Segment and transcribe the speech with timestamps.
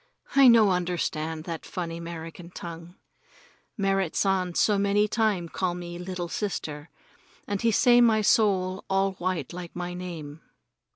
[0.35, 2.95] I no understand that funny 'Merican tongue.
[3.77, 6.89] Merrit San so many time call me little sister,
[7.47, 10.41] and he say my soul all white like my name.